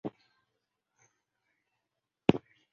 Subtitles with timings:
[0.03, 0.13] 属扬
[2.33, 2.43] 州路。